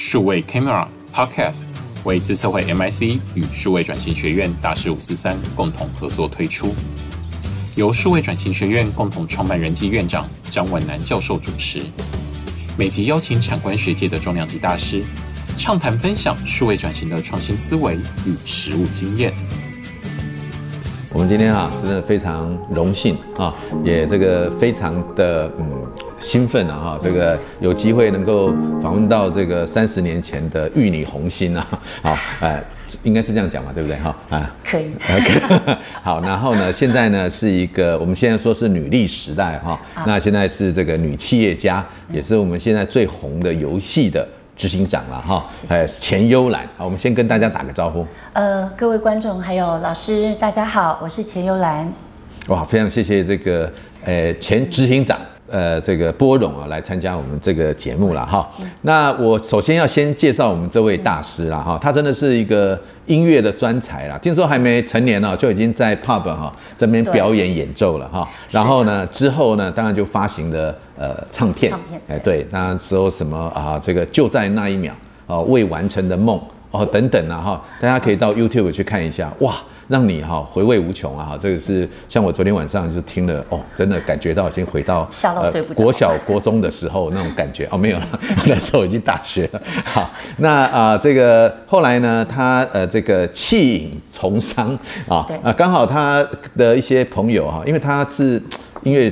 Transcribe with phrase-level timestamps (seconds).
[0.00, 1.62] 数位 Camera Podcast
[2.04, 6.72] 为资策会 MIC 与数位转型学院大师五四三共同合作推出，
[7.74, 11.82] 由数位转型学院共同创办人暨院长张文南教授主持，
[12.78, 15.02] 每集邀请产官学界的重量级大师，
[15.56, 19.32] 畅谈分享数位转型的创新思维与实务经验。
[21.10, 23.52] 我们今天啊，真的非常荣幸啊，
[23.84, 28.48] 也这个非常的嗯兴奋啊哈，这个有机会能够
[28.82, 31.66] 访问到这个三十年前的玉女红心啊，
[32.02, 32.62] 好，哎，
[33.02, 34.16] 应该是这样讲嘛，对不对哈？
[34.30, 34.90] 啊，可以。
[35.08, 44.26] OK， 好，然后呢，现在呢是一个我们现在说是女力时代哈，那现在是这个女企业家，也是我们现在最红的游戏的。
[44.58, 48.04] 执行长了哈，呃，钱幽兰，好，我们先跟大家打个招呼。
[48.32, 51.88] 呃，各位观众还有老师，大家好，我是钱幽兰。
[52.48, 53.72] 哇，非常谢谢这个
[54.04, 55.16] 呃前执行长。
[55.50, 58.48] 呃，这个波荣啊，来参加我们这个节目了哈。
[58.82, 64.18] 那我首先要先介绍我们这位大师了哈，他真的是一个音乐的专才啦。
[64.18, 68.28] 听说还没成年呢，就已经在 pub 哈这边表演演奏了哈。
[68.50, 71.70] 然后呢，之后呢，当然就发行了呃唱片。
[71.70, 72.00] 唱片。
[72.08, 74.94] 哎，对，那时候什么啊，这个就在那一秒
[75.26, 79.54] 啊，未完成的梦哦等等啊哈，大家可以到 YouTube 去看一下哇。
[79.88, 88.06] 让你哈回味无穷啊哈，这个是像我昨天晚上就听了哦，真的感觉到已经回到呃国小国中的时候那种感觉哦，没有了，
[88.44, 89.62] 那时候已经大学了。
[89.86, 96.22] 好，那啊、呃、这个后来呢，他呃这个弃隐从商啊啊，刚好他
[96.54, 98.34] 的一些朋友哈，因为他是
[98.82, 99.10] 音乐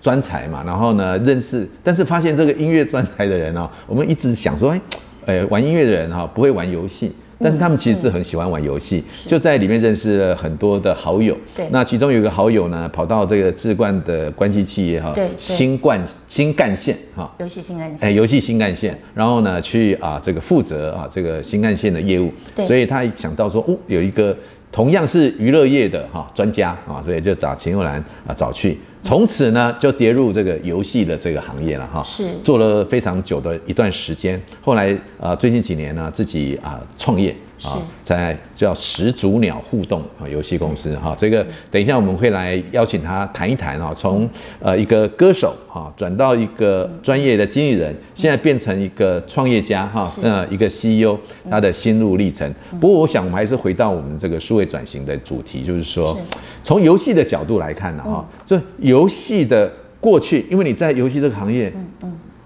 [0.00, 4.80] 专才嘛，然后呢认识，但是发现这个音乐专才的人啊，我们一直想说，哎，
[5.26, 7.12] 呃玩音乐的人哈不会玩游戏。
[7.40, 11.36] 但是他们其实是很喜欢玩游戏，就在里面认识了很多的好友。
[11.54, 22.32] 对，那其中有一个好友呢，跑到这个智冠的关系企业哈，对，新冠新干线哈，游戏新干线，哎，游戏新干线，然后呢去啊这个负责啊这个新干线的业务。
[22.54, 24.34] 对，所以他想到说，哦，有一个
[24.70, 28.78] 同样是娱乐业的哈专家啊，所以就找钱幽兰啊找去。
[29.04, 34.40] 从此呢，就跌入这个游戏的这个行业了哈，是做了非常久的一段时间。
[34.62, 37.36] 后来呃，最近几年呢，自己啊创业。
[37.62, 44.28] 啊，在叫始祖鸟互动啊游戏公司哈，这个等一下我们会来邀请他谈一谈哈，从
[44.60, 51.16] 呃一个歌手哈转到一个专业的经纪人，现在变成一个创业家哈，呃一个 CEO
[51.48, 52.52] 他的心路历程。
[52.80, 56.18] 不过我想我们还是回到我们这个数位转型的主题，就是说
[56.62, 61.72] 从游戏的角度来看呢哈，这游戏的过去，因为你在游戏这个行业，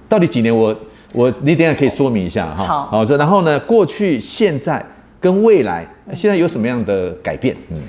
[0.08, 0.54] 到底几年？
[0.54, 0.76] 我
[1.14, 2.64] 我你等下可以说明一下哈。
[2.64, 4.84] 好，好，然后呢，过去现在。
[5.20, 7.56] 跟未来现在有什么样的改变？
[7.70, 7.82] 嗯，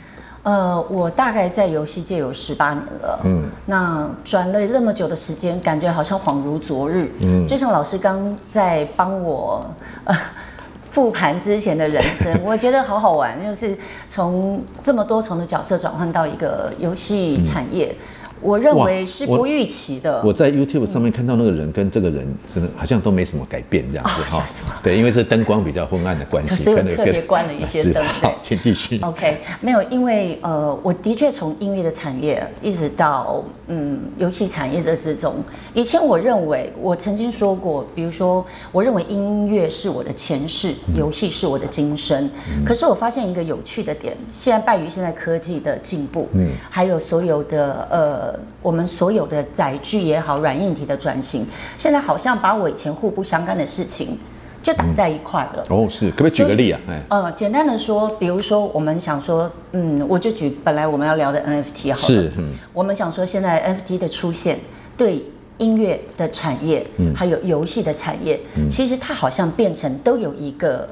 [0.44, 3.20] 呃，我大概在游戏界有十八年了。
[3.24, 7.12] 嗯，那转了那么久的时间，感觉好像恍如昨日。
[7.22, 9.66] 嗯，就像老师刚在帮我
[10.06, 10.16] 呃
[10.92, 17.96] 复盘之前的人生， 我觉得好好玩，就是从这么多重的角色转换到一个游戏产业。
[17.96, 18.06] 嗯
[18.42, 20.22] 我认为是不预期的。
[20.24, 24.44] 我在 YouTube 上面看到那个人跟这个人真的好像都没什么改变这样子哈。
[24.82, 28.04] 对，因为是灯光比较昏暗的关系，所以我特别关了一些灯。
[28.06, 29.00] 好，请继续。
[29.02, 35.36] OK，没有，因为呃，我的确从音乐的产业一直到嗯游戏产业这之中。
[35.74, 42.30] 以前我认为，我曾经说过，比如说，我认为音乐是我的前世，游戏是我的今生。
[42.66, 48.29] 可是我发现一个有趣的点，现在败于现在科技的进步，嗯，还有所有的呃。
[48.62, 51.46] 我们所有的载具也好，软硬体的转型，
[51.78, 54.18] 现在好像把我以前互不相干的事情
[54.62, 55.64] 就打在一块了。
[55.70, 56.80] 哦，是，可不可以举个例啊？
[57.10, 62.08] 呃，简单的说，比如说我们想说，嗯，我就举本来我们要聊的 NFT 好了。
[62.08, 64.58] 是，嗯，我们想说，现在 NFT 的出现
[64.98, 65.24] 对
[65.58, 70.88] 音乐的产业，嗯，还有游戏的产业，嗯，其实它好像变成都有一个。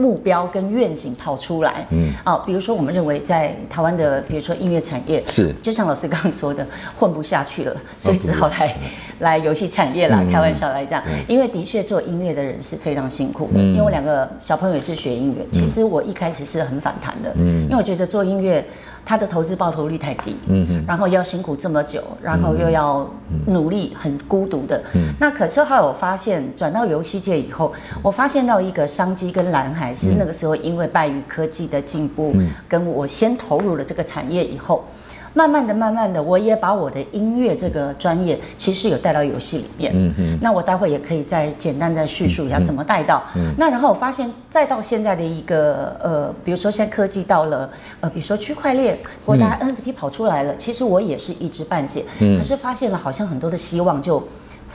[0.00, 6.66] 目标跟愿景跑出来，嗯，啊，比如说我们认为在台湾的，比如说音乐产业是，就像老师刚刚说的，
[6.98, 8.74] 混不下去了，所以只好来
[9.18, 10.24] 来游戏产业啦。
[10.32, 18.64] 开玩笑来讲，因为的确做音乐的人是非常辛苦的，因为我两个小朋友也是学音乐，其实我一开始是很反弹的，嗯，因为我觉得做音乐。
[19.04, 23.08] 他的投资报酬率太低，嗯嗯，然后要辛苦这么久，然后又要
[23.46, 24.80] 努力，很孤独的。
[24.94, 32.34] 嗯，那可是后来我发现，转到游戏界以后，我发现到一个商机跟蓝海，是那个时候因为拜于科技的进步，
[32.68, 34.84] 跟我先投入了这个产业以后。
[35.32, 39.92] 慢慢的，慢慢的，我也把我的音乐这个专业，其实有带到游戏里面。
[39.94, 40.38] 嗯嗯。
[40.42, 43.22] 那我待会也可以再简单再叙述一下怎么带到。
[43.36, 43.52] 嗯。
[43.56, 52.04] 那然后我发现，再到现在的一个呃，比如说现在科技到了呃，比如说区块链或大家 NFT 跑出来了，其实我也是一知半解。
[52.18, 52.38] 嗯。
[52.38, 54.22] 可是发现了，好像很多的希望就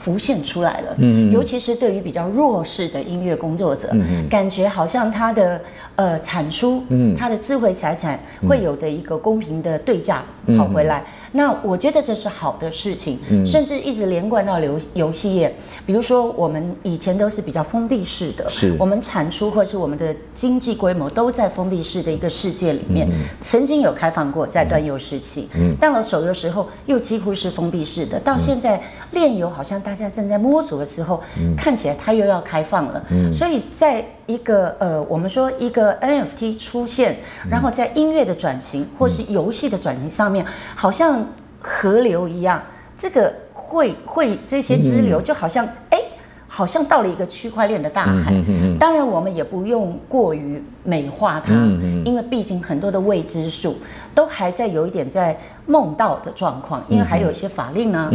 [0.05, 0.95] 浮现出来了。
[0.99, 5.59] 嗯，尤其是对于比较弱势的音乐工作者，嗯，感觉好像他的
[5.95, 10.23] 呃产出，嗯，他的智慧财产会有的一个公平的对价
[10.55, 11.03] 跑回来。
[11.35, 15.53] 那我觉得这是好的事情，嗯、甚至一直连贯到游游戏业。
[15.85, 23.05] 比如说，我们以前都是比较封闭式的，是我们产出或是我们的经济规模都在封闭式的一个世界里面。
[23.11, 28.17] 嗯、曾经有开放过，在端游时期，嗯、到了手游时候又几乎是封闭式的。
[28.21, 33.03] 到现在炼游好像大家正在摸索的时候，嗯、看起来它又要开放了。
[33.09, 37.17] 嗯、所以在一个呃，我们说一个 NFT 出现，
[37.49, 40.45] 然后在音乐的转型或是游戏的转型上面，
[40.75, 41.25] 好像
[41.61, 42.61] 河流一样，
[42.97, 46.01] 这个会会这些支流就好像哎。
[46.47, 53.75] 好像到了一个区块链的大海，嗯、哼哼哼，当然我们也不用过于美化它，嗯、因为毕竟很多的未知数
[54.13, 58.09] 都还在有一点在梦到的状况，因为还有一些法令啊，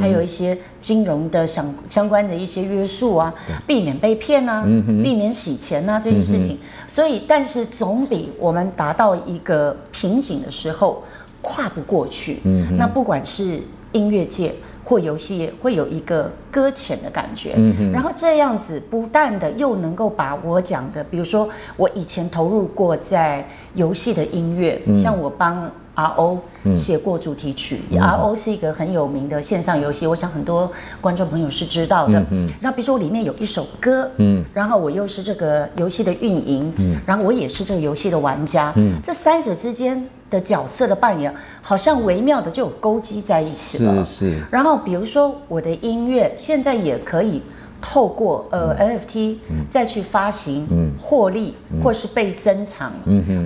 [0.00, 3.32] 还有一些金融的相相关的一些约束啊，
[3.66, 6.58] 避免被骗啊，嗯、避免洗钱啊这些事情，嗯、
[6.88, 11.04] 所以但是总比我们达到一个瓶颈的时候
[11.42, 13.60] 跨不过去，嗯、那不管是
[13.92, 14.52] 音乐界。
[14.88, 23.44] 或游戏业会有一个搁浅的感觉，嗯哼，然后这样子不但的又能够把我讲的，比如说我以前投入过在
[23.74, 26.38] 游戏的音乐，嗯、像我帮 RO
[26.76, 30.70] 写过主题曲，嗯、RO 是一个很有名的线上游戏，我想很多
[31.00, 32.22] 观众朋友是知道的。
[32.30, 44.04] 嗯然后比如说我里面有一首歌，嗯，然后我又是这个游戏的运营，嗯，然后我也是这个游戏的玩家，嗯，这三者之间的角色的扮演，好像微妙的就有勾稽在一起了。
[44.04, 44.38] 是是。
[44.50, 47.40] 然后比如说我的音乐现在也可以
[47.80, 49.36] 透过呃 NFT
[49.68, 50.66] 再去发行，
[51.00, 52.92] 获利或是被珍藏，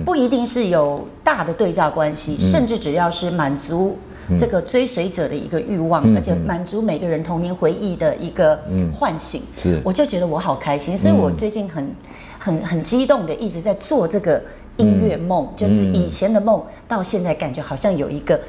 [0.05, 3.97] 不一定是有大的对价关系，甚至只要是满足
[4.37, 8.59] 这个追随者的一个欲望，而且满足每个人童年回忆的一个
[8.97, 11.95] 唤醒，是，我就觉得我好开心，所以我最近很
[12.39, 14.41] 很很激动的一直在做这个。
[14.77, 18.39] 音乐梦就是以前的梦，到现在感觉好像有一个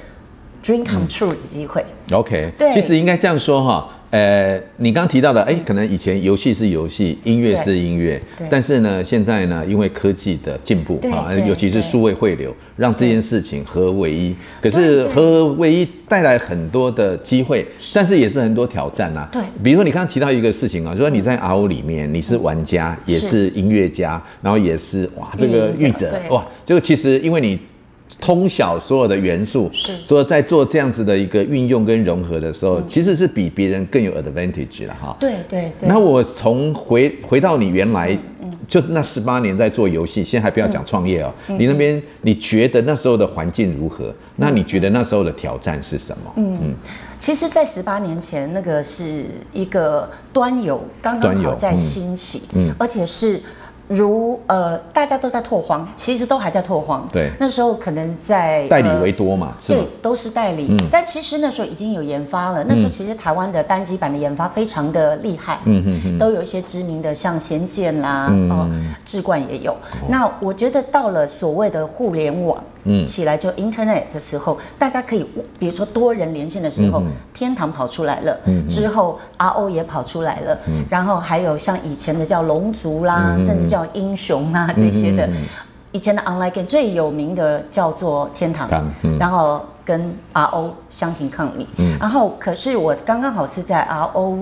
[0.62, 1.84] dream come true 的机会。
[2.12, 3.88] OK，对，其实应该这样说哈。
[4.12, 8.20] 呃，你刚刚提到的，哎，可能以前游戏是游戏，音乐是音乐，
[8.50, 14.36] 但是呢，现在呢，因为科技的进步啊，尤其是数位汇流，让这件事情合为一。
[14.60, 19.26] 可是合为一带来很多的机会，但是也是很多挑战呐。
[19.32, 27.58] 对，比如说你刚刚提到一个事情啊，就说你在 RO 里面，你是玩家，也是音乐家，然后也是哇，这个译者哇，这个其实因为你。
[28.20, 35.16] 通晓所有的元素，是，所以在做这样子的一个运用跟融合的时候，嗯、其实是比别人更有 advantage 了哈。
[35.18, 35.88] 对对对。
[35.88, 41.32] 那我从回回到你原来，嗯、就那十八年在做游戏，先还不要讲创业哦。
[41.48, 44.06] 嗯、你那边你觉得那时候的环境如何？
[44.06, 46.32] 嗯、那你觉得那时候的挑战是什么？
[46.36, 46.74] 嗯嗯。
[47.18, 53.40] 其实，在十八年前，那个是一个端游刚刚好在兴起，嗯，嗯而且是。
[53.92, 57.06] 如呃，大家都在拓荒，其实都还在拓荒。
[57.12, 60.68] 对，那时候可能在代理为多嘛，呃、对，都是代理。
[60.70, 62.64] 嗯、但其实那时候已经有研发了。
[62.64, 68.68] 那时候其实台湾的单机版的研发非常的厉害，嗯嗯嗯，都有一些知名的，像仙剑啦，嗯、哦，
[69.04, 69.72] 志冠也有。
[69.72, 72.62] 哦、那我觉得到了所谓的互联网。
[72.84, 75.24] 嗯，起来就 Internet 的时候，大家可以，
[75.58, 85.28] 比如说多人连线的时候，嗯、天堂跑出来了，嗯、之后 RO 也跑出来了，嗯、然后还有像以前的叫龙族啦，嗯、甚至叫英雄啊这些的，
[85.92, 88.68] 以前的 Online Game 最有名的叫做天堂，
[89.02, 94.38] 嗯、然后跟 RO 相提抗礼，嗯、然后可是我刚刚好是在 RO。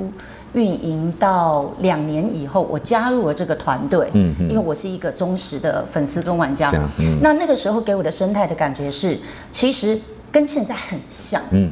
[0.52, 9.16] 运营到两年以后，我加入了这个团队，嗯嗯，因为我是一个忠实的粉丝跟玩家，嗯，那那个时候给我的生态的感觉是，
[9.52, 9.98] 其实
[10.32, 11.70] 跟现在很像，嗯，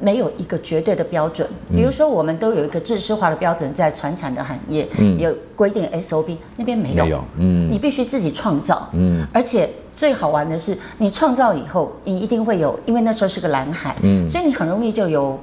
[0.00, 15.38] 没有一个绝对的标准，比如说我们都有一个制式化的标准在传产的行业，嗯，有规定 SOP，那边没有，没有，嗯，你必须自己创造，嗯，而且最好玩的是，你创造以后，你一定会有，因为那时候是个蓝海，嗯，所以你很容易就有。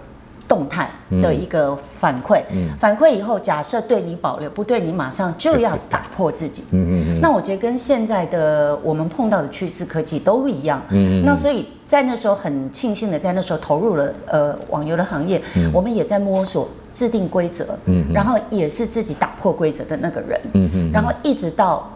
[0.53, 0.87] 动态
[1.19, 6.65] 的一个反馈，嗯嗯、反馈以后，假设对你保留，不对你马上就要打破自己。
[6.69, 10.79] 嗯嗯嗯、那我觉得跟现在的我们碰到的趋势科技都一样。
[10.89, 20.39] 嗯嗯、那所以在那时候很庆幸的，在那时候投入了呃网游的行业，嗯、我们也在摸索制定规则，嗯、然后也是自己打破规则的那个人。
[20.53, 21.89] 嗯嗯、然后一直到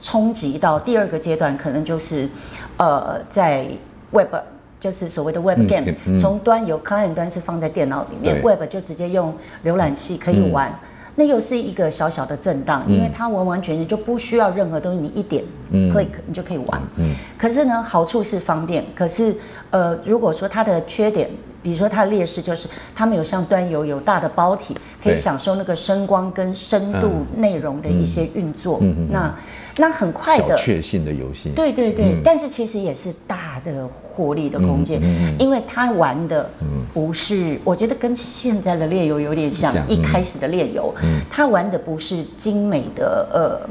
[0.00, 2.28] 冲击到第二个阶段，可能就是
[2.76, 3.68] 呃在
[4.10, 4.34] Web。
[4.80, 9.32] 就是所谓的 Web Game，从、端有 Client 端是放在电脑里面，Web 就直接用
[9.64, 10.74] 浏览器可以玩，嗯、
[11.16, 16.80] 那又是一个小小的震荡，嗯、因为它完完全全就不需要任何东西，你一点 click 你就可以玩。
[16.96, 19.34] 嗯嗯、可是呢，好处是方便，可是
[19.70, 21.28] 呃，如果说它的缺点
[21.62, 28.78] 比如说它的劣势就是它没有像端游有大的包体，可以享受那个声光跟深度内容的一些运作。
[28.80, 29.34] 嗯嗯、那
[29.76, 35.00] 那很快的小确幸的游戏，对对对、嗯，但是其实也是大的获利的空间、
[35.38, 36.48] 因为它玩的
[36.92, 40.94] 不是，我觉得跟现在的猎游有点像，一开始的猎游，
[41.30, 43.70] 它玩的不是精美的呃。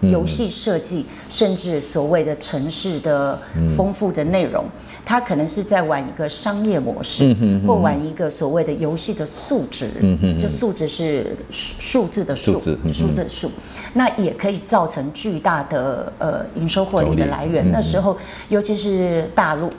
[0.00, 3.38] 游戏设计，甚至所谓的城市的
[3.76, 4.64] 丰富的内容，
[5.04, 9.90] 它可能是在玩一个商业模式，或玩一个所谓的游戏的数值，
[10.40, 12.60] 就数值是数字的数，
[12.92, 13.50] 数字的数，
[13.92, 17.70] 那也可以造成巨大的呃营收获利的来源。
[17.70, 18.16] 那时候，
[18.48, 19.70] 尤其是大陆，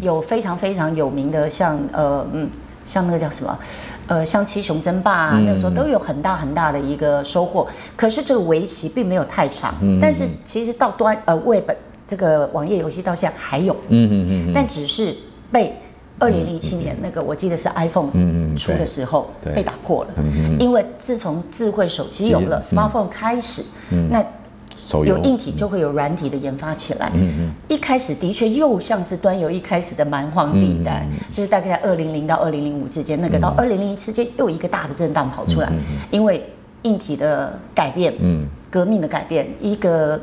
[0.00, 2.50] 有非常非常有名的像呃嗯。
[2.84, 3.56] 像那个叫什么，
[4.06, 7.66] 呃，像七雄争霸啊，那时候都有很大很大的一个收获。
[7.96, 11.70] 可是这个围棋并没有太长，但是其实到端呃 Web
[12.06, 15.14] 这个网页游戏到现在还有，嗯嗯嗯，但只是
[15.50, 15.74] 被
[16.18, 18.10] 二零零七年那个我记得是 iPhone
[18.56, 20.10] 出的时候被打破了，
[20.58, 23.62] 因为自从智慧手机有了 Smartphone 开始，
[24.10, 24.24] 那。
[25.04, 27.10] 有硬体就会有软体的研发起来。
[27.14, 27.50] 嗯嗯。
[27.68, 35.72] 一开始的确又像是端游一开始的蛮荒地带，就是大概在二零零到二零零五之间，那个到二零零一之间又一个大的震荡跑出来，
[36.10, 36.44] 因为
[36.82, 40.20] 硬体的改变，嗯，革命的改变，一个，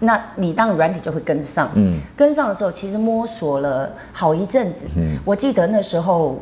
[0.00, 6.40] 那你当然软体就会跟上，嗯，跟上的时候其实摸索了好一阵子，嗯，我记得那时候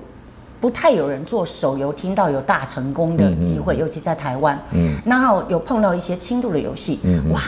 [0.61, 7.41] 不太有人做手游，听到有大成功的机会，尤其在台湾，嗯，然后有碰到一些轻度的游戏，嗯，哇。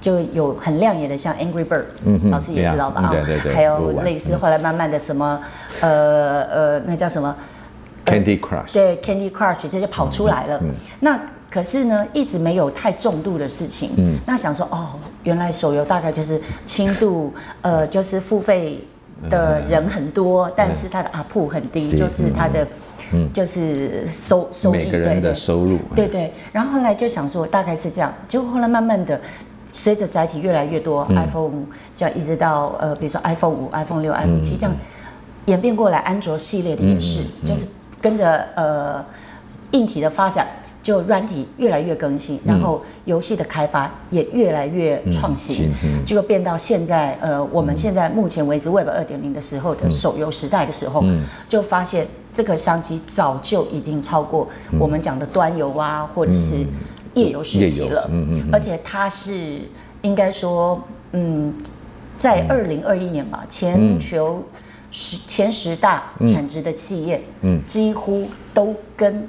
[0.00, 3.00] 就有很亮眼的，像 Angry Bird，嗯、老师也知道吧？
[3.02, 5.40] 啊、嗯，对对对，还有类似后来慢慢的什么，
[5.80, 7.34] 呃呃，那叫什么
[8.06, 8.72] ？Candy Crush。
[8.72, 10.60] 对，Candy Crush 这就跑出来了。
[11.00, 11.18] 那
[11.50, 13.90] 可是呢，一直没有太重度的事情。
[13.96, 14.18] 嗯。
[14.24, 14.90] 那想说，哦，
[15.24, 18.84] 原来手游大概就是轻度， 呃，就是付费
[19.28, 22.66] 的人很多，嗯、但是它的 ARPU 很低，嗯、就是它的，
[23.12, 25.76] 嗯，就是收收益，每个人的收入。
[25.96, 26.32] 对对，对。
[26.52, 29.20] 然后后来就想说，大概是这样，结果后来慢慢的。
[29.72, 31.52] 随着载体越来越多、嗯、，iPhone
[31.96, 34.72] 这样一直到呃，比如说 iPhone 五、iPhone 六、iPhone 七这样
[35.46, 37.66] 演变过来，安卓系列的也是，就是
[38.00, 39.04] 跟着呃
[39.70, 40.46] 硬体的发展，
[40.82, 45.70] 就软体越来越更新，然后游戏的开发也越来越创新，
[46.04, 51.04] 结果变到现在呃，我们现在目前为止 Web 二点零的时候的手游时代的时候，
[51.48, 54.48] 就发现这个商机早就已经超过
[54.78, 56.66] 我们讲的端游啊，或者是。
[57.18, 59.60] 页游时期了，嗯嗯，而且它是
[60.02, 60.82] 应该说，
[61.12, 61.52] 嗯，
[62.16, 64.42] 在二零二一年吧，全球
[64.90, 69.28] 十前十大产值的企业，嗯，几乎都跟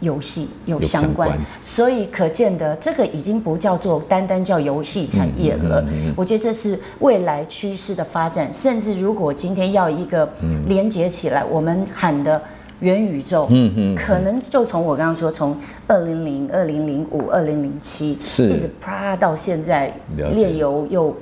[0.00, 5.84] 游戏有相关，所以可见的这个已经不叫做单单叫游戏产业了。
[6.16, 10.28] 我觉得这是未来趋势的发展，甚至如果今天要一个
[10.66, 12.42] 连接起来，我们喊的。
[12.82, 21.16] 元宇宙，嗯嗯，可能就从我刚刚说，从二零零、二零零五、二零零七，一直啪到现在，炼油又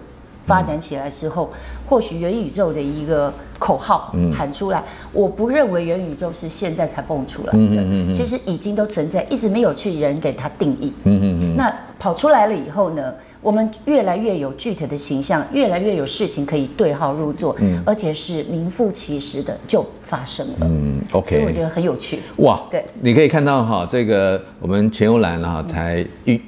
[0.47, 1.52] 发展起来之后，
[1.87, 13.12] 或许元宇宙的一个口号喊出来，我不认为元宇宙是现在才蹦出来的，其实已经都存在，一直没有去人给它定义，嗯嗯嗯，那跑出来了以后呢？
[13.42, 26.38] 我们越来越有具体的形象，越来越有事情可以对号入座，嗯，而且是名副其实的就发生了，嗯，OK，所以我觉得很有趣，哇，对，你可以看到哈，这个我们钱悠兰哈才运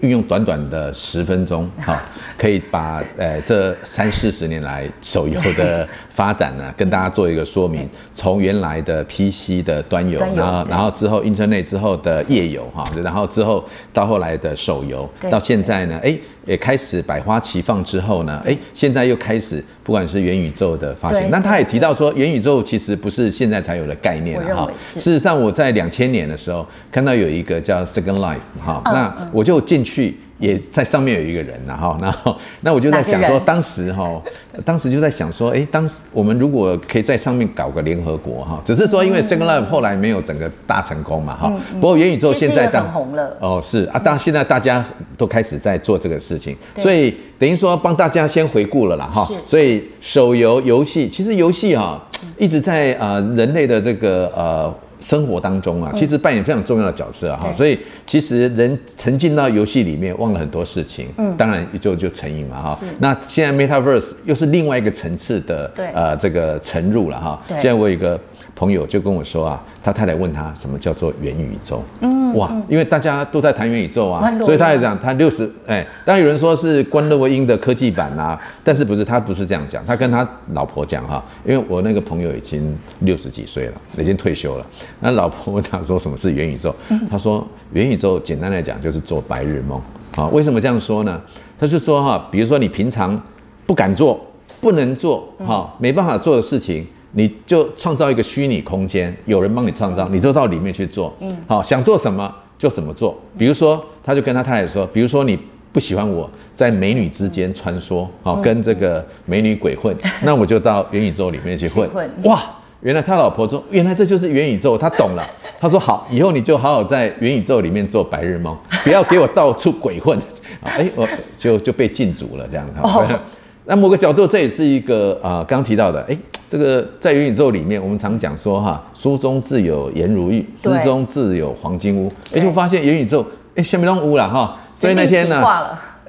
[0.00, 1.98] 运用短短的十分钟哈，
[2.36, 16.14] 可以把呃这三四十年来手游的发展呢跟大家做一个说明， 从原来的 PC 的端游，然后然后之后 Internet 之后的页游哈，然后之后到后来的手游，到现在呢，哎。
[16.46, 24.70] 也开始百花齐放之后呢，哎，现在又开始不管是元宇宙的发现，那他也提到说，元宇宙其实不是现在才有的概念哈。
[24.94, 30.18] 事实上，我在两千年的时候看到有一个叫 Second Life 哈，那我就进去。
[30.38, 34.20] 也在上面有一个人，然后， 然后，那我就在想说，当时哈，
[34.64, 41.52] 当时就在想说，哎，当时我们如果可以在上面搞个联合国哈，只是说因为 Second Life 后来没有整个大成功嘛哈。
[41.80, 44.84] 不过元宇宙现在当很红了哦，是啊，当现在大家
[45.16, 49.30] 都开始在做这个事情，所以等于说帮大家先回顾了啦哈。
[49.46, 52.00] 所以手游游戏其实游戏哈
[52.36, 54.74] 一直在呃人类的这个呃。
[55.04, 62.78] 生活当中啊，其实扮演非常重要的角色哈、嗯，所以其实人沉浸到游戏里面，忘了很多事情，嗯，当然就就成瘾嘛哈。
[63.00, 67.42] 那现在 Metaverse 又是另外一个层次的，对，呃，这个沉入了哈。
[67.48, 68.18] 现在我有一个
[68.56, 71.82] 朋友就跟我说啊，他太太问他什么叫做元宇宙？
[72.00, 84.64] 嗯，哇，因为大家都在谈元宇宙啊，所以他也讲他六十哎，当然有人说是关洛音的科技版啊，但是不是他不是这样讲，他跟他老婆讲哈，因为我那个朋友已经六十几岁了，已经退休了，
[85.00, 86.72] 那老婆问他说什么是元宇宙？
[87.10, 89.80] 他说元宇宙简单来讲就是做白日梦
[90.16, 91.20] 啊，为什么这样说呢？
[91.58, 93.20] 他就说哈，比如说你平常
[93.66, 94.24] 不敢做、
[94.60, 96.86] 不能做、哈没办法做的事情。
[97.14, 101.14] 你就创造一个虚拟空间，有人帮你创造，你就到里面去做。
[101.20, 103.16] 嗯，好，想做什么就怎么做。
[103.38, 105.38] 比如说，他就跟他太太说，比如说你
[105.72, 111.88] 不喜欢我在美女之间穿梭，好，跟这个美女鬼混，那我就到元宇宙里面去混。
[112.24, 112.42] 哇，
[112.80, 115.24] 原来他老婆说，原来这就是元宇宙，他懂了。
[115.60, 120.18] 他说好，以后你就好好在元宇宙里面做白日梦，不要给我到处鬼混。
[120.62, 121.06] 哎，我
[121.36, 123.18] 就就被禁足了这样子。
[123.66, 126.16] 那某个角度，这也是一个啊，刚、呃、刚提到的，哎，
[126.46, 135.42] 这个在元宇宙里面，我们常讲说哈，书中自有颜如玉，诗中自有黄金屋，哎，就发现元宇宙，哎，下面都屋了哈，所以那天呢，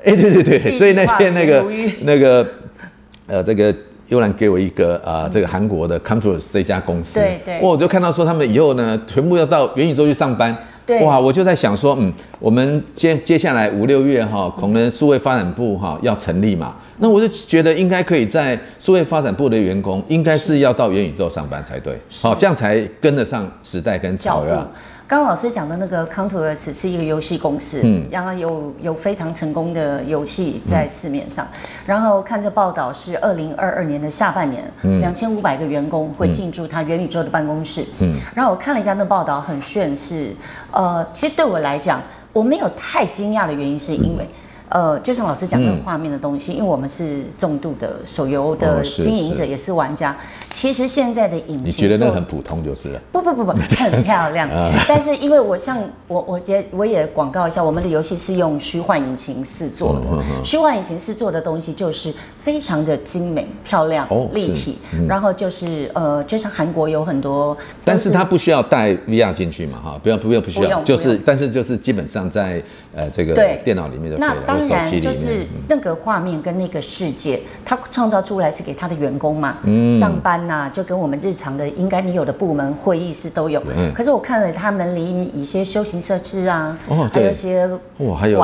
[0.04, 1.66] 哎，对对对，所以那天那个
[2.02, 2.46] 那个
[3.28, 3.74] 呃，这个
[4.10, 10.56] 悠然给我一个啊、呃，这个韩国的 COMTOURS 这家公司，对对，我就看到说他们以后呢，全部要到元宇宙去上班。
[10.86, 11.04] 对。
[11.04, 24.68] 哇，我就在想说，嗯，我们接接下来五六月哈，可能数位发展部哈要成立嘛，那我就觉得应该可以在数位发展部的员工，应该是要到元宇宙上班才对，好，这样才跟得上时代跟潮流。
[25.08, 34.64] 刚刚老师讲的那个 COMTOURS 是一个游戏公司，嗯，然后有有非常成功的游戏在市面上，嗯、然后看这报道是二零二二年的下半年，
[35.00, 40.34] 两千五百个员工会进驻他元宇宙的办公室，嗯，然后我看了一下那报道很炫，是，
[40.72, 42.02] 呃，其实对我来讲，
[42.34, 44.24] 我没有太惊讶的原因是因为。
[44.24, 44.42] 嗯
[44.76, 50.12] 呃，就像老师讲那个画面的东西，嗯、因为我们是重度的手游的经营者，也是玩家。
[50.12, 50.16] 哦、
[50.50, 53.00] 其实现在的引擎，你觉得那很普通就是了？
[53.10, 54.50] 不不不不， 很漂亮。
[54.86, 55.78] 但是因为我像
[56.10, 60.02] 我，我也我也广告一下，我们的游戏是用虚幻引擎四做的。
[60.44, 62.14] 虚幻、嗯、引擎四做的东西就是
[62.46, 64.78] 非常的精美、漂亮、哦、立体。
[64.94, 69.80] 嗯、然后就是呃，就像韩国有很多，但是它不需要带 VR 进去嘛？
[69.84, 72.62] 哈，不要不要不需要，就是但是就是基本上在
[72.96, 73.34] 呃这个
[73.64, 74.36] 电脑里面就可以了。
[74.46, 83.60] 当然，就是那个画面跟那个世界，他创造出来是给他的员工嘛，嗯、上班呐、啊，就跟我们日常的应该你有的部门会议室都有。
[83.76, 87.68] 嗯、可是我看了他们离一些休闲设施啊，哦、还有一些
[87.98, 88.40] 哇，还有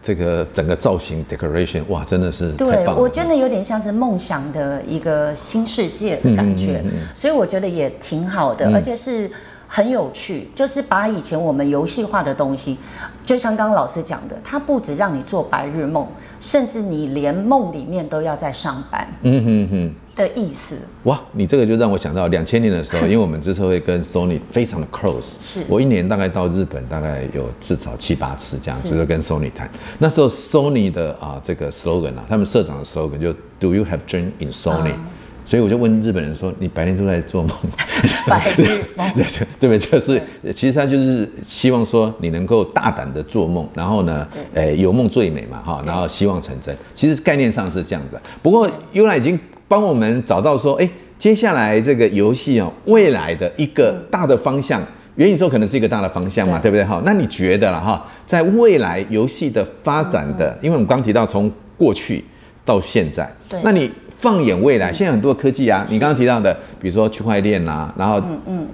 [0.00, 2.52] 这个整个造型 decoration，哇，真的是。
[2.52, 9.30] 对，我真的有点像是梦想的一个新世界的感觉，嗯嗯嗯嗯、所以我觉得也挺好的，嗯、而且是。
[9.70, 12.78] 很有趣，就是把以前我们游戏化的东西，
[13.22, 16.08] 就像刚刚老师讲的，它不止让你做白日梦，
[16.40, 19.06] 甚至你连梦里面都要在上班。
[19.22, 20.76] 嗯哼哼的意思。
[21.04, 29.70] 哇，你这个就让我想到两千年的时候，因为我们这次会跟 Sony 非常的 close，是我一年大概到日本大概有至少七八次这样，就是跟 Sony 谈。
[29.98, 35.06] 那时候 Sony 的啊这个 slogan 啊，他们社长的 slogan 就 Do you have dream in Sony？、嗯
[35.48, 37.56] 所以我就问日本人说：“你白天都在做梦？”
[38.28, 39.10] 白日梦，
[39.58, 39.78] 对不对？
[39.78, 46.76] 就是其实他就是希望说你能够大胆的做梦，然后呢，诶，有梦最美嘛，哈，然后希望成真。
[46.92, 48.20] 其实概念上是这样子。
[48.42, 54.82] 不过悠然已经帮我们找到说，哎，接下来这个游戏哦，未来的一个大的方向，
[55.14, 56.84] 元宇宙可能是一个大的方向嘛，对不对？
[56.84, 62.22] 哈，那你觉得了哈，在未来游戏的发展的，因为我们刚提到从过去
[62.66, 63.34] 到现在，
[63.64, 63.90] 那你。
[64.18, 68.20] 放眼未来，现在很多科技啊，你刚刚提到的，比如说区块链啦，然后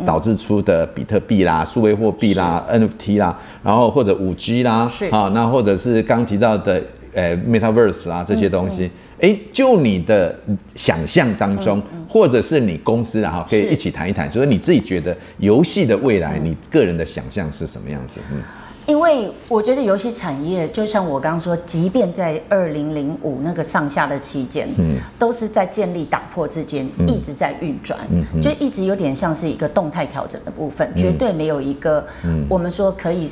[0.04, 10.34] 导致出的比特币啦、数位货币啦、NFT 啦，然后或者五 G 啦，好，那或者是刚提到的呃 Metaverse 啦这些东西，哎，就你的
[10.74, 18.18] 想象当中，或者是你公司啊，哈，可以一起谈一谈，就是你自己觉得游戏的未来，你个人的想象是什么样子？
[18.32, 18.42] 嗯。
[18.86, 32.06] 因为我觉得游戏产业就像我刚刚说，即便在二零零五那个上下的期间，嗯，都是在建立打破之间，一直在运转，嗯，就一直有点像是一个动态调整的部分，绝对没有一个，
[32.48, 33.30] 我们说可以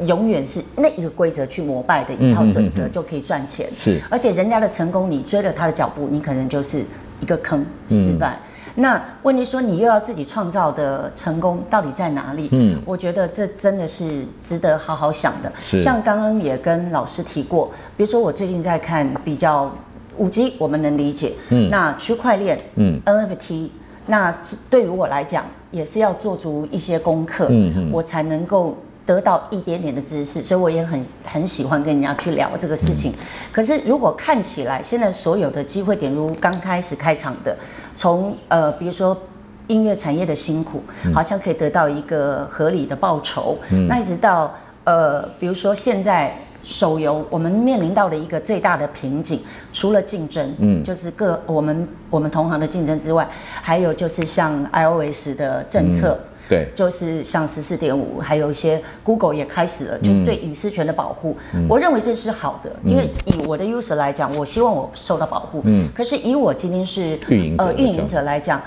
[0.00, 6.82] 永远是那一个规则去膜拜的一套准则就可以赚钱，是，而且人家的成功，你追了他的脚步，你可能就是
[7.20, 8.38] 一个坑，失败。
[8.76, 12.48] 那问题说，你又要自己创造的成功到底在哪里？
[12.52, 15.50] 嗯，我觉得这真的是值得好好想的。
[15.58, 19.70] 是，像刚刚也跟老师提过，比如说我最近在看比较
[20.16, 21.32] 五 G，我们能理解。
[21.48, 23.70] 嗯，那区块链，嗯，NFT，
[24.06, 24.34] 那
[24.70, 28.76] 对于我来讲也是要做足一些功课，嗯嗯，我才能够。
[29.06, 33.12] 得到一点点的知识，所以我也很很喜欢跟人家去聊这个事情。
[33.12, 33.14] 嗯、
[33.52, 37.56] 可是如果看起来现在所有的机会点，如刚开始开场的，
[37.96, 39.16] 从呃比如说
[39.66, 40.80] 音乐产业的辛苦，
[41.12, 43.58] 好像可以得到一个合理的报酬。
[43.70, 44.54] 嗯、那一直到
[44.84, 46.32] 呃，比如说现在
[46.62, 49.40] 手游，我们面临到的一个最大的瓶颈，
[49.72, 53.28] 除了竞争，嗯，就是各我们我们同行的竞争之外，
[53.60, 56.16] 还有就是像 iOS 的政策。
[56.22, 61.36] 嗯对，就是像十四点五，还有一些 Google 也开始了，就是对隐私权的保护。
[61.54, 65.62] 嗯、我认为这是好的，嗯、因为以我的 user 来讲，我希望我受到保护。
[65.64, 68.60] 嗯，可是以我今天是运营呃运营者来讲。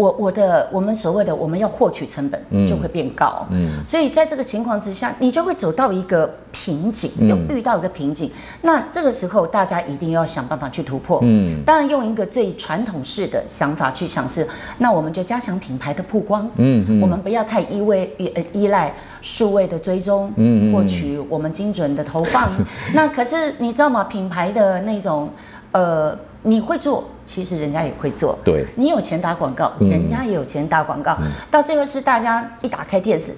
[0.00, 3.46] 我我的我们所谓的我们要获取成本就会变高，
[3.84, 8.28] 所以在这个情况之下，你就会走到一个瓶颈，又遇到一个瓶颈。
[8.28, 8.32] 嗯、
[8.62, 18.08] 那这个时候大家一定要想办法去突破，嗯，当然用一个最传统式的想法去想是，那我们就加强品牌的曝光，嗯，嗯，我们不要太依偎
[18.54, 22.48] 依赖数位的追踪，嗯，获取我们精准的投放。
[22.58, 24.04] 嗯、 那可是你知道吗？
[24.04, 25.28] 品牌的那种
[25.72, 26.16] 呃。
[26.42, 28.38] 你会做，其实人家也会做。
[28.42, 31.16] 对，你有钱打广告，人家也有钱打广告。
[31.50, 33.34] 到最后是大家一打开电视，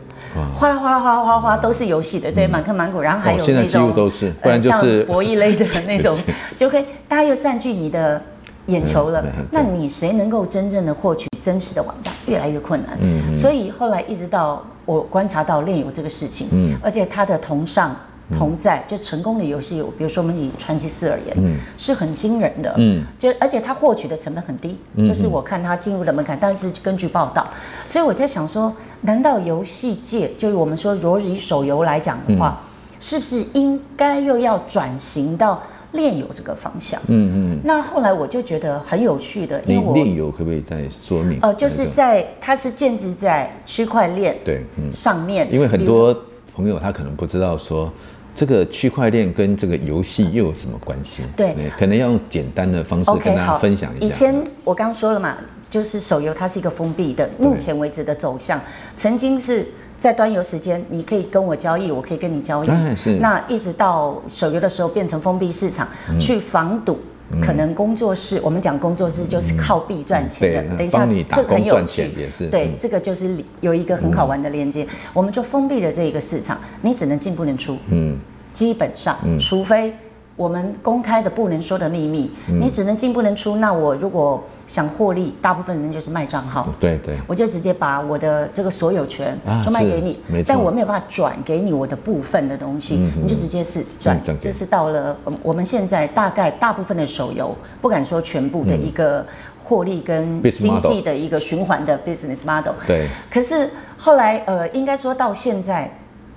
[0.54, 3.00] 哗啦哗啦哗啦哗啦哗都是游戏的，对，满坑满谷。
[3.00, 6.16] 然后还有那种，几乎都是，不然就是博弈类的 那种，
[6.56, 8.22] 就可以大家又占据你的
[8.66, 9.24] 眼球了。
[9.50, 12.96] 那你谁能够真正的获取真实的网站，越来越困难。
[13.00, 17.96] 嗯，所以后来一直到我观察到链游这个事情，嗯，而且它的同上。
[18.36, 27.46] 同在就成功的游戏，比如说我们以传奇四而言，嗯，是很惊人的，嗯，就而且它获取的成本很低，嗯、就是我看它进入的门槛，但是根据报道，
[27.86, 32.68] 所以我在想说，难道游戏界，就是我们说，如果以手游来讲的话，嗯、
[33.00, 37.00] 是不是应该又要转型到链游这个方向？
[37.08, 37.60] 嗯嗯。
[37.64, 41.38] 那后来我就觉得很有趣的，因为我链游可不可以再说明？
[41.42, 46.16] 呃，就是在它是建置在区块链对上面，因为很多
[46.54, 47.92] 朋友他可能不知道说。
[48.34, 51.22] 这个区块链跟这个游戏又有什么关系？
[51.36, 54.06] 对，可能要用简单的方式跟大家分享一下。
[54.06, 55.36] 以前我刚刚说了嘛，
[55.70, 58.60] 就是手游它是一个封闭的，目前为止的走向，
[58.96, 59.66] 曾经是
[59.98, 62.68] 在端游时间，你可以跟我交易，我可以跟你交易。
[62.96, 63.16] 是。
[63.20, 65.86] 那一直到手游的时候变成封闭市场，
[66.18, 66.98] 去防堵。
[67.40, 70.76] 可能工作室，我们讲工作室就是靠币赚钱的。
[70.76, 74.86] 等一下，这个很有趣，也是对，这个就是有一个很好玩的连接。
[75.12, 77.78] 我们就封闭了这一个市场，你只能进不能出。
[77.90, 78.18] 嗯，
[78.52, 79.94] 基本上，除非
[80.34, 83.56] 我们公开的不能说的秘密，你只能进不能出。
[83.56, 86.68] 那我如果想获利，大部分人就是卖账号。
[86.80, 94.18] 对对，我就直接把我的这个所有权就卖给你，但我没有办法转给你我的部分的东西，你就直接是转。
[94.40, 99.24] 这是到了我们现在大概大部分的手游，不敢说全部的一个
[99.62, 102.72] 获利跟经济的一个循环的 business model。
[102.86, 103.08] 对。
[103.30, 103.68] 可是
[103.98, 105.90] 后来呃，应该说到现在。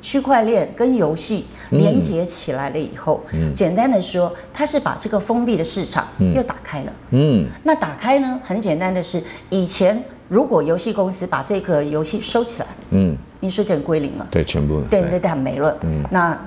[0.05, 6.93] 区块链跟游戏连接起来了以后，嗯，简单的说，它是把这个封闭的市场又打开了。
[7.09, 15.19] 嗯，那打开呢，很简单的是，以前如果游戏公司把这个游戏收起来，嗯，你说就归零了，对，全部，对对。
[15.19, 15.75] 对，没了。
[15.81, 16.37] 嗯，那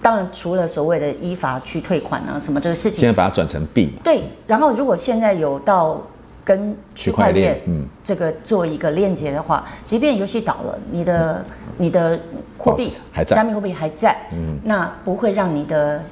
[0.00, 3.92] 当然除了所谓的依法去退款啊什么这个事情，现在把它转成币。
[4.02, 6.00] 对，然后如果现在有到。
[6.44, 7.58] 跟区块链
[8.02, 11.44] 这个做一个链接的话，即便游戏倒了，你的
[11.78, 12.20] 你的
[12.58, 12.92] 货币
[13.26, 16.02] 加密货币还在，嗯，那不会让你的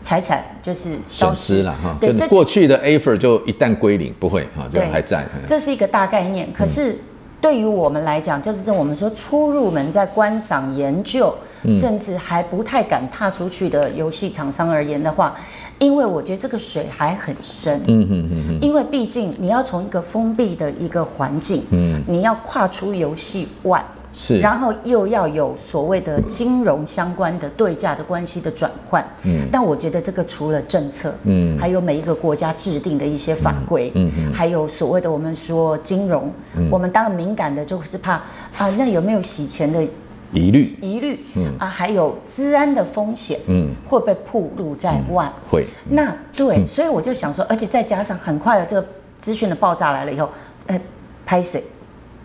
[0.00, 1.96] 财产就是消失了哈。
[2.00, 5.26] 对，过去的 Aether 就一旦归零，不会哈，就还在。
[5.48, 6.96] 这是一个大概念，可是
[7.40, 11.34] 对于我们来讲，就是我们说初入门在观赏研究，
[11.70, 15.34] 甚至还不太敢踏出去的游戏厂商而言的话。
[15.78, 36.32] 因为我觉得这个水还很深，嗯嗯嗯，因为毕竟你要从一个封闭的一个环境，嗯，你要跨出游戏外，是，然后又要有所谓的金融相关的对价的关系的转换，嗯，但我觉得这个除了政策，嗯，还有每一个国家制定的一些法规，嗯嗯，还有所谓的我们说金融，
[36.70, 38.14] 我们当然敏感的就是怕
[38.56, 39.86] 啊，那有没有洗钱的？
[40.32, 45.66] 疑虑，疑虑，嗯啊，还有治安的风险，嗯，会被暴露在外，嗯、会。
[45.88, 50.28] 那对，所以我就想说，而且再加上很快的这个资讯的爆炸来了以后，
[50.66, 50.80] 哎，
[51.24, 51.62] 拍谁，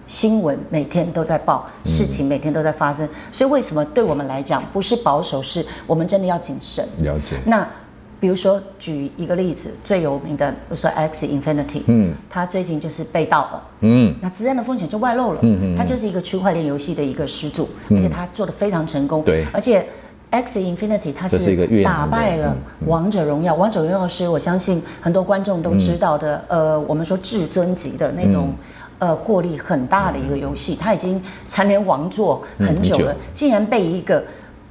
[0.07, 6.87] 新闻每天都在报，事情每天都在发生，嗯、所以为什么对我们来讲不是保守，是我们真的要谨慎。
[6.99, 7.37] 了解。
[7.45, 7.67] 那。
[8.21, 19.83] 比如说，举一个例子，最有名的，比如说 Axie Infinity，嗯，它最近就是被盗了，嗯，那资安的风险就外露了，嗯嗯，它就是一个区块链游戏的一个始祖，而且它做的非常成功，对，而且
[20.29, 22.55] Axie Infinity 它是打败了
[22.85, 28.53] 王者荣耀，王者荣耀是我相信很多观众都知道的，呃，我们说至尊级的那种，
[28.99, 34.23] 呃，获利很大的一个游戏，它已经蝉联王座很久了，竟然被一个。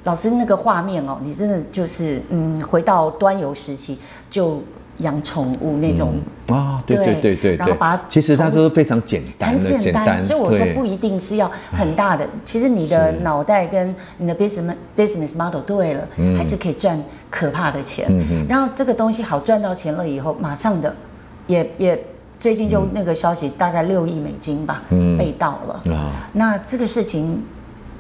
[0.05, 3.99] 老师那个画面哦，你真的就是嗯，回到端游时期，
[4.31, 4.63] 就
[4.99, 6.15] 养宠物那种
[6.49, 16.99] 啊，对对对对，然后把它其实它是非常简单，很简单，所以我说不一定是要很大的，其实你的脑袋跟你的 business business model 对了，还是可以赚
[17.31, 18.07] 可怕的钱。
[18.49, 20.95] 然后这个东西好赚到钱了以后，马上的
[21.47, 22.05] 也也
[22.39, 24.83] 最近就那个消息，大概六亿美金吧，
[25.19, 25.83] 被盗了。
[26.33, 27.43] 那这个事情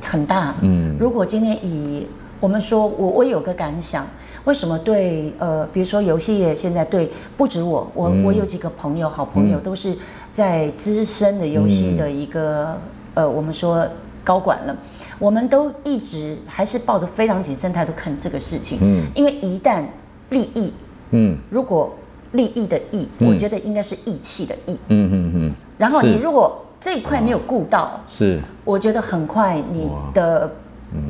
[0.02, 0.54] 很大。
[0.62, 2.06] 嗯，如果今天以
[2.40, 4.06] 我们说，我我有个感想。
[4.44, 9.94] 为什么对呃，比如说游戏业现在对不止我，我、嗯、我有几个朋友，好朋友都是
[10.30, 12.76] 在资深的游戏的一个、嗯、
[13.16, 13.86] 呃，我们说
[14.24, 14.74] 高管了，
[15.18, 19.82] 我们都一直还是抱着非常谨慎态度看这个事情，嗯，因为一旦
[20.30, 20.72] 利益，
[21.10, 21.94] 嗯，如果
[22.32, 30.50] 利益的益，嗯、我觉得应该是义气的义，嗯嗯嗯，然后你如果这一块没有顾到，是，我觉得很快你的。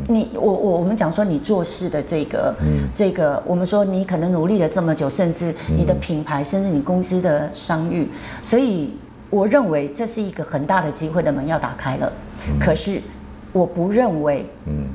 [0.08, 8.06] 你我我我们讲说你做事的这个，嗯、这个我们说你可能努力了这么久，甚至你的品牌，嗯、甚至你公司的商誉，
[8.42, 8.90] 所以
[9.30, 12.12] 我认为这是一个很大的机会的门要打开了。
[12.46, 13.00] 嗯、可是
[13.52, 14.44] 我不认为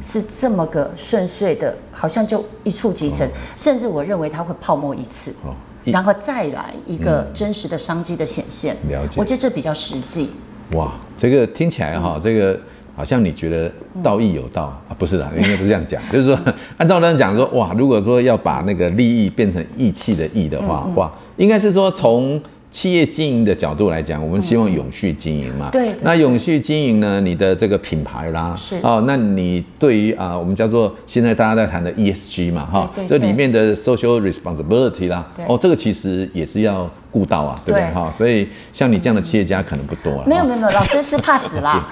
[0.04, 5.90] 是这么个顺遂的，好像就一触即成，哦、甚至我认为它会泡沫一次，哦、一。
[5.90, 8.76] 然后再来一个真实的商机的显现。
[8.88, 10.30] 了解，我觉得这比较实际。
[10.74, 12.60] 哇，这个听起来哈，嗯、这个。
[12.98, 13.70] 好像你觉得
[14.02, 14.96] 道义有道、嗯、啊？
[14.98, 16.02] 不是的， 应该不是这样讲。
[16.10, 16.40] 就是说，
[16.80, 22.42] 按照那样讲说，哇，如果说要把那个利益变成义气的义的话，嗯嗯、哇，应该是说从
[22.76, 25.70] 企业经营的角度来讲，我们希望永续经营嘛。
[25.72, 25.98] 对、嗯。
[26.02, 27.22] 那永续经营呢？
[27.22, 36.90] 你的这个品牌啦，是哦，那你对于啊，我们叫做现在大家在谈的 ESG 嘛，哈，这里面的 social responsibility 啦，对哦，这个其实也是要。
[37.16, 38.12] 顾到啊，对不对哈？
[38.12, 40.24] 所以像你这样的企业家可能不多了。
[40.28, 41.90] 没有没有没有，老师是怕死啦。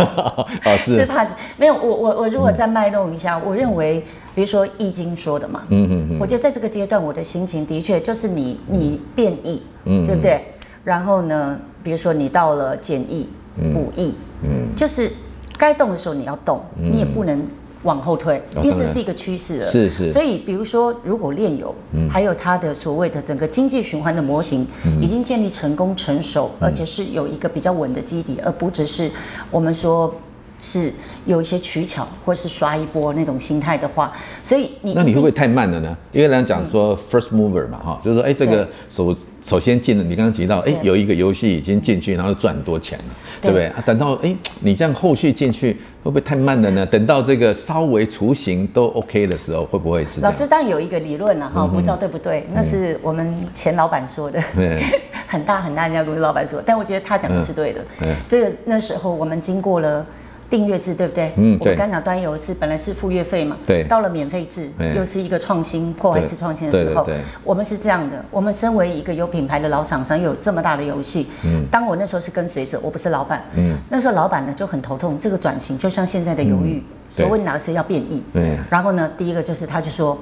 [0.64, 1.32] 老师 是怕死。
[1.58, 4.02] 没有，我我我如果再脉动一下，我认为，
[4.34, 10.40] 比如说《易经》说的嘛，嗯嗯嗯，我觉得在这个阶段，我的心情的确就是你你变易，嗯，对不对？
[10.84, 13.28] 然后呢，比如说你到了简易
[13.72, 15.10] 补易，嗯，就是
[15.58, 17.44] 该动的时候你要动，你也不能。
[17.84, 19.66] 往后退，因为这是一个趋势了。
[19.68, 20.12] 是是。
[20.12, 21.74] 所以，比如说，如果炼油，
[22.08, 24.64] 还有它的所谓的整个经济循环的模型，
[25.00, 29.10] 已经建立成功成熟，而且是有一个比较稳的基底，而不只是
[29.50, 30.14] 我们说
[30.62, 30.90] 是
[31.26, 35.94] 有一些取巧或是刷一波那种心态的话，所以你那你会不会太慢了呢？
[36.12, 43.04] 因为人家讲说 first mover 嘛，哈，就是说，哎，这个首首先进了，你刚刚提到，哎，有一个游戏已经进去，然后赚很多钱了，
[43.42, 43.66] 对不对？
[43.66, 45.76] 啊，等到哎，你这样后续进去。
[46.02, 46.84] 会不会太慢了呢？
[46.84, 50.20] 等到这个稍微雏形都 OK 的时候，会不会是？
[50.20, 52.44] 老师当然有一个理论了哈，不知道对不对？
[52.52, 54.42] 那是我们前老板说的，
[55.28, 57.84] 很大很大一家公司老板说，但我觉得他讲的是对的。
[58.28, 60.04] 这个那时候我们经过了。
[60.52, 61.32] 订阅制对不对？
[61.36, 61.72] 嗯，对。
[61.72, 63.82] 我刚讲端游是本来是付月费嘛，对。
[63.84, 67.08] 到了免费制，又是一个创新破坏式创新的时候，
[67.42, 68.22] 我们是这样的。
[68.30, 71.64] 我们身为一个有品牌的老厂商，又有这么大的游戏，嗯。
[71.70, 73.78] 当我那时候是跟随者，我不是老板，嗯。
[73.88, 78.58] 那时候老板呢就很头痛，这个转型就像现在的犹豫，所谓哪个是要变异，对。
[78.68, 80.18] 然后呢，第一个就是他就说，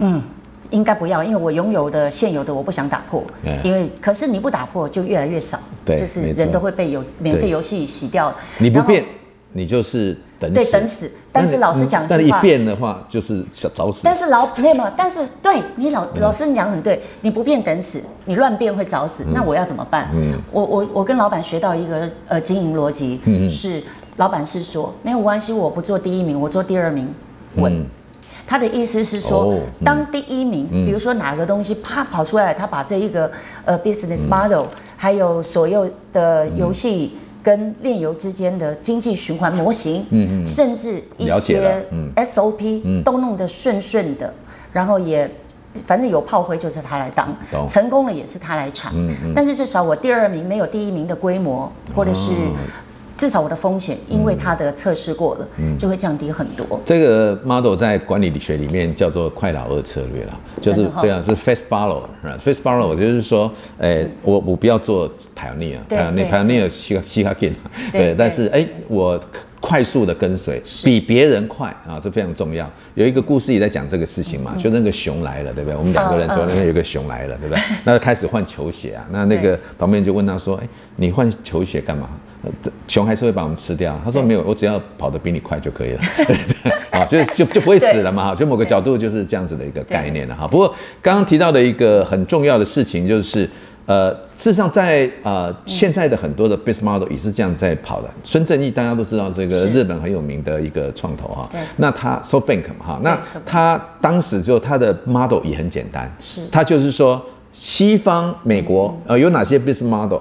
[0.00, 0.22] 嗯，
[0.68, 3.24] 应该不要，因为我拥有的现有的我不想打破，
[3.64, 9.02] 因为可是你不打破就越来越少，对，就是人都会被有免费游戏洗掉，你不变。
[9.54, 11.10] 你就是等死，对，等死。
[11.30, 14.00] 但是老师讲句话，但是一变的话就是找死。
[14.02, 14.90] 但是老没有嘛？
[14.96, 19.24] 但是对你老老师你讲很对，你不变等死，你乱变会找死。
[19.34, 20.08] 那我要怎么办？
[20.14, 23.82] 嗯，我我我跟老板学到一个呃经营逻辑，是
[24.16, 27.08] 老板是说没有关系，我不做第一名，我做第二名
[27.56, 27.84] 稳。
[28.46, 33.30] 他的意思是说，当第一名，比如说哪个东西啪跑出来，他把这一个
[33.64, 37.18] 呃 business model 还有所有的游戏。
[37.42, 41.84] 跟炼油之间的经济循环模型，嗯嗯，甚至一些
[42.16, 44.32] SOP 都弄得顺顺的，
[44.72, 45.30] 然后也
[45.86, 47.34] 反正有炮灰就是他来当，
[47.66, 48.92] 成功了也是他来抢，
[49.34, 52.30] 但是至少我第二名没有第一名的规模，或者是。
[53.22, 56.66] 至少我的风险，因为它的测试过了，嗯，就会降低很多。
[56.84, 67.52] 这个 model 在管理学里面叫做快老二策略了，就是对啊，是 fast follow，fast follow 就是说，哎，我我不要做 pioneer，pioneer 西西卡 kin，
[67.92, 69.20] 对，但是哎，我
[69.60, 72.68] 快速的跟随，比别人快啊，这非常重要。
[72.94, 75.76] 有一个故事也在讲这个事情嘛，就那个熊来了，对不对？
[75.78, 77.62] 我们两个人说那边有个熊来了，对不对？
[77.84, 82.10] 那就开始换球鞋啊，那那个 旁边就问他说，哎，你换球鞋干嘛？
[82.88, 83.98] 熊还是会把我们吃掉。
[84.04, 86.00] 他说没有，我只要跑得比你快就可以了。
[86.90, 88.26] 啊，就就就不会死了嘛。
[88.26, 90.46] 哈，就某个角度就是这样子的一个概念了哈。
[90.46, 93.48] 不过刚刚提到的一个很重要的事情就是，
[93.86, 98.08] 呃，事实上在呃现在的很多的 business model 也是这样在跑的。
[98.24, 101.48] 孙正义大家都知道这个日本很有名的一个创投哈。
[101.76, 107.24] 那他 SoftBank 嘛哈，那他当时就他的 model 也很简单，是他就是说。
[107.54, 110.18] 西方美国呃有哪些 business model，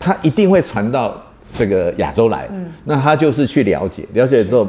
[0.00, 1.14] 他一定会传到
[1.56, 2.48] 这个亚洲来，
[2.84, 4.68] 那他就是去了解，了解之后，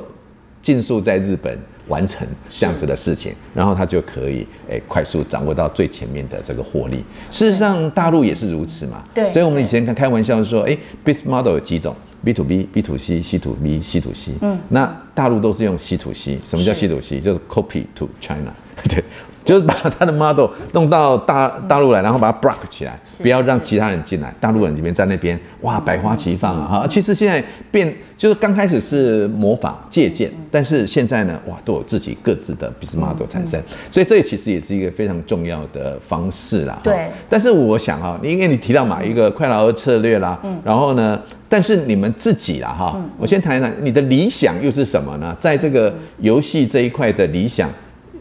[0.62, 1.58] 尽速在日本。
[1.90, 7.04] 完成这样子的事情，然后他就可以诶快速掌握到最前面的这个获利。
[7.30, 9.04] 事实上，大陆也是如此嘛。
[9.14, 9.30] 对。
[9.30, 11.94] 所以我们以前开开玩笑说，诶，business model 有几种
[12.24, 14.32] ？B to B、B to C、C to B、C to C。
[14.40, 14.58] 嗯。
[14.70, 16.40] 那大陆都是用 C to C。
[16.46, 17.20] 什么叫 C to C？
[17.20, 18.54] 就是 copy to China。
[18.90, 19.04] 对。
[19.46, 24.34] 就是把他的 model 弄到大大陆来，然后把它 block 起来，不要让其他人进来。
[24.40, 26.66] 大陆人这边在那边，哇，百花齐放啊！
[26.66, 36.80] 哈，其实现在变就是刚开始是模仿借鉴，但是现在呢，哇，都有自己各自的 business model 产生，所以这其实也是一个非常重要的方式啦。
[36.82, 37.10] 对。
[37.28, 41.20] 但是我想啊，因为你提到嘛，一个快劳的策略啦，嗯，然后呢，
[41.50, 45.36] 但是你们自己啦，哈，我先谈一谈你的理想又是什么呢？
[45.38, 47.70] 在这个游戏这一块的理想。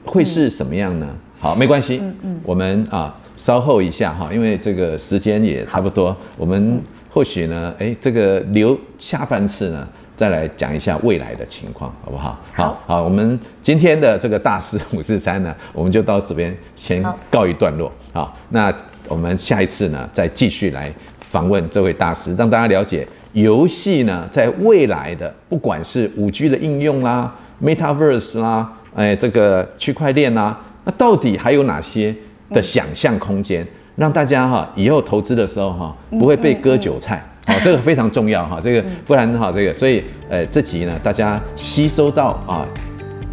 [0.04, 1.06] 会是什么样呢？
[1.40, 12.38] 好，没关系，嗯嗯，我们啊稍后一下哈，因为这个时间也差不多，我们或许呢，哎，这个留下半次呢，再来讲一下未来的情况，好不好？
[12.52, 17.90] 好，好，我们今天的这个大师五四三呢， 我们就到这边先告一段落。
[18.12, 18.72] 好，那
[19.08, 28.72] 我们下一次呢，再继续来访问这位大师，让大家了解游戏呢，在未来的不管是五 G 的应用啦，Metaverse 啦。
[28.94, 32.14] 哎，这个区块链啊，那到底还有哪些
[32.50, 37.22] 的想象空间，让大家哈以后投资的时候哈不会被割韭菜？
[37.46, 42.66] 好，这个非常重要哈，这个不然哈这个，所以呃这集呢，大家吸收到啊，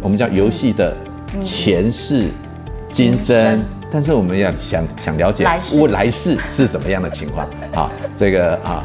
[0.00, 0.96] 我们叫游戏的
[1.40, 2.26] 前世
[2.88, 5.46] 今生，但是我们要想想了解
[5.78, 7.46] 我来世是什么样的情况？
[7.72, 8.82] 好，这个啊。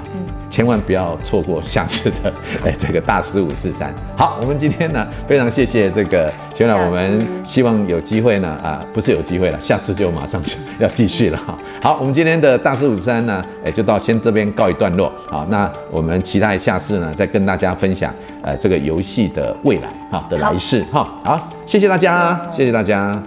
[0.56, 3.94] 千万不要错过下次的哎，这个大师五四三。
[4.16, 11.58] 好，我们今天呢非常谢谢这个学长，我们希望有机会呢啊，不是有机会了，下次就马上就 要继续了哈。
[11.82, 15.12] 好，我们今天的大师五四三呢，哎，就到先这边告一段落。
[15.30, 21.06] 好，那我们期待下次呢再跟大家分享呃这个游戏的未来哈的来世哈。
[21.26, 23.22] 好，谢谢大家，谢谢大家。